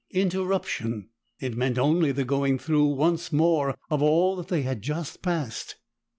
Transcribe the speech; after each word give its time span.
Interruption! 0.09 1.09
It 1.39 1.55
meant 1.55 1.77
only 1.77 2.11
the 2.11 2.25
going 2.25 2.57
through 2.57 2.87
once 2.87 3.31
more 3.31 3.77
of 3.91 4.01
all 4.01 4.35
that 4.37 4.47
they 4.47 4.63
had 4.63 4.81
just 4.81 5.21
passed. 5.21 5.75